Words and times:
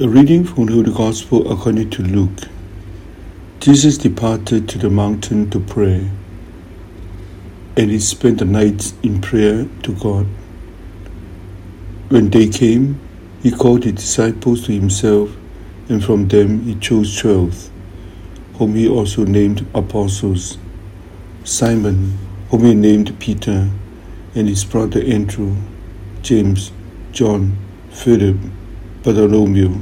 A 0.00 0.08
reading 0.08 0.42
from 0.42 0.66
the 0.66 0.90
Gospel 0.90 1.52
according 1.52 1.90
to 1.90 2.02
Luke. 2.02 2.48
Jesus 3.60 3.96
departed 3.96 4.68
to 4.70 4.78
the 4.78 4.90
mountain 4.90 5.48
to 5.50 5.60
pray, 5.60 6.10
and 7.76 7.90
he 7.92 8.00
spent 8.00 8.38
the 8.38 8.44
night 8.44 8.92
in 9.04 9.20
prayer 9.20 9.68
to 9.84 9.92
God. 9.94 10.26
When 12.08 12.28
day 12.28 12.48
came, 12.48 12.98
he 13.40 13.52
called 13.52 13.84
his 13.84 13.94
disciples 13.94 14.66
to 14.66 14.72
himself, 14.72 15.30
and 15.88 16.04
from 16.04 16.26
them 16.26 16.62
he 16.64 16.74
chose 16.74 17.16
twelve, 17.16 17.70
whom 18.54 18.74
he 18.74 18.88
also 18.88 19.22
named 19.24 19.64
apostles 19.76 20.58
Simon, 21.44 22.18
whom 22.50 22.64
he 22.64 22.74
named 22.74 23.16
Peter, 23.20 23.70
and 24.34 24.48
his 24.48 24.64
brother 24.64 25.00
Andrew, 25.02 25.54
James, 26.20 26.72
John, 27.12 27.56
Philip, 27.92 28.38
Bartholomew, 29.04 29.80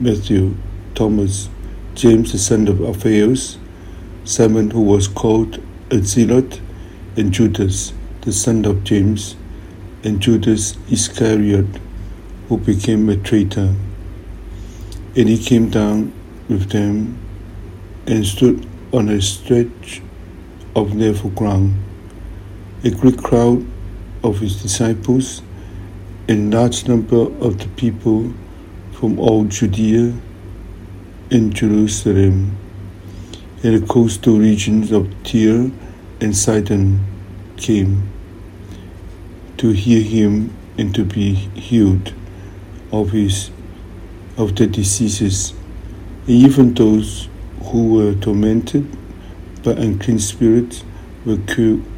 Matthew, 0.00 0.56
Thomas, 0.96 1.48
James 1.94 2.32
the 2.32 2.38
son 2.38 2.66
of 2.66 2.80
Alphaeus, 2.80 3.58
Simon 4.24 4.72
who 4.72 4.80
was 4.80 5.06
called 5.06 5.62
a 5.92 6.00
zealot, 6.02 6.60
and 7.16 7.30
Judas 7.30 7.92
the 8.22 8.32
son 8.32 8.64
of 8.64 8.82
James, 8.82 9.36
and 10.02 10.18
Judas 10.18 10.76
Iscariot 10.90 11.66
who 12.48 12.58
became 12.58 13.08
a 13.08 13.16
traitor. 13.16 13.72
And 15.14 15.28
he 15.28 15.38
came 15.38 15.70
down 15.70 16.12
with 16.48 16.70
them 16.70 17.16
and 18.08 18.26
stood 18.26 18.66
on 18.92 19.08
a 19.08 19.22
stretch 19.22 20.02
of 20.74 20.96
level 20.96 21.30
ground. 21.30 21.76
A 22.82 22.90
great 22.90 23.22
crowd 23.22 23.64
of 24.24 24.40
his 24.40 24.60
disciples 24.60 25.40
and 26.26 26.52
large 26.52 26.88
number 26.88 27.30
of 27.38 27.58
the 27.58 27.68
people 27.76 28.34
from 28.98 29.18
all 29.18 29.44
Judea 29.44 30.14
and 31.30 31.54
Jerusalem 31.54 32.56
and 33.62 33.82
the 33.82 33.86
coastal 33.86 34.38
regions 34.38 34.90
of 34.90 35.10
Tyre 35.22 35.70
and 36.22 36.34
Sidon 36.34 37.04
came 37.58 38.08
to 39.58 39.72
hear 39.72 40.02
him 40.02 40.56
and 40.78 40.94
to 40.94 41.04
be 41.04 41.34
healed 41.34 42.14
of 42.90 43.10
his 43.10 43.50
of 44.38 44.56
the 44.56 44.66
diseases. 44.66 45.52
And 46.26 46.30
even 46.30 46.72
those 46.72 47.28
who 47.64 47.96
were 47.96 48.14
tormented 48.14 48.86
by 49.62 49.72
unclean 49.72 50.20
spirits 50.20 50.84
were, 51.26 51.38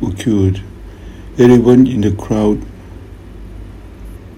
were 0.00 0.12
cured. 0.14 0.62
Everyone 1.36 1.86
in 1.86 2.00
the 2.00 2.12
crowd 2.12 2.64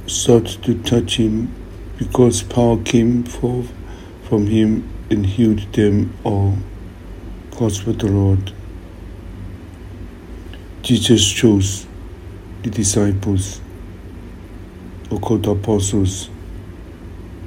sought 0.06 0.46
to 0.64 0.74
touch 0.82 1.18
him 1.18 1.54
because 1.98 2.42
power 2.42 2.78
came 2.84 3.24
forth 3.24 3.72
from 4.28 4.46
him 4.46 4.88
and 5.10 5.26
healed 5.26 5.72
them 5.72 6.16
all. 6.24 6.56
Gospel 7.58 7.92
the 7.92 8.06
Lord. 8.06 8.52
Jesus 10.82 11.28
chose 11.30 11.86
the 12.62 12.70
disciples, 12.70 13.60
or 15.10 15.18
called 15.18 15.42
the 15.42 15.50
apostles. 15.50 16.30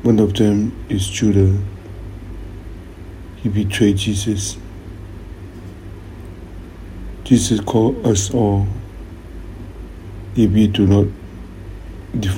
One 0.04 0.20
of 0.20 0.34
them 0.34 0.86
is 0.90 1.10
Judah. 1.10 1.58
He 3.38 3.50
betrayed 3.50 3.98
Jesus. 3.98 4.58
Jesus 7.24 7.62
called 7.62 8.06
us 8.06 8.34
all 8.34 8.68
if 10.36 10.52
we 10.52 10.68
do 10.68 10.86
not 10.86 11.08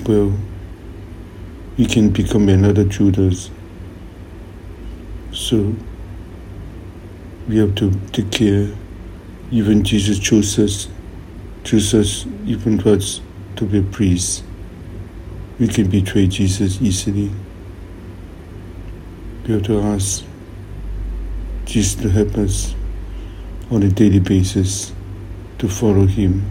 well, 0.08 0.34
we 1.78 1.86
can 1.86 2.10
become 2.10 2.50
another 2.50 2.84
Judas. 2.84 3.50
So 5.32 5.76
we 7.48 7.58
have 7.58 7.76
to 7.76 7.92
take 8.12 8.32
care. 8.32 8.70
Even 9.52 9.84
Jesus 9.84 10.20
chose 10.20 10.58
us, 10.60 10.88
chose 11.64 11.94
us 11.94 12.26
even 12.46 12.80
us 12.88 13.22
to 13.56 13.66
be 13.66 13.82
priests. 13.82 14.44
We 15.60 15.68
can 15.68 15.90
betray 15.90 16.28
Jesus 16.28 16.82
easily. 16.82 17.32
We 19.48 19.54
have 19.54 19.64
to 19.64 19.80
ask 19.82 20.24
Jesus 21.66 21.96
to 22.02 22.10
help 22.10 22.38
us 22.38 22.76
on 23.72 23.84
a 23.84 23.90
daily 23.90 24.20
basis 24.20 24.94
to 25.60 25.68
follow 25.68 26.06
Him. 26.06 26.44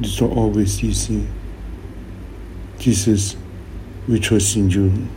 It's 0.00 0.20
not 0.20 0.30
always 0.30 0.82
easy. 0.82 1.26
Jesus, 2.78 3.36
we 4.08 4.20
was 4.30 4.56
in 4.56 4.70
you. 4.70 5.08